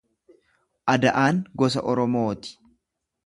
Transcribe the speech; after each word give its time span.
Ada'aan 0.93 1.43
gosa 1.63 1.83
Oromoo 1.93 2.31
ti. 2.45 2.57